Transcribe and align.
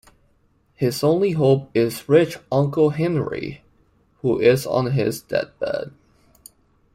His 0.73 1.03
only 1.03 1.33
hope 1.33 1.69
is 1.75 2.09
rich 2.09 2.39
uncle 2.51 2.89
Henry, 2.89 3.61
who 4.23 4.39
is 4.39 4.65
on 4.65 4.93
his 4.93 5.21
deathbed. 5.21 5.91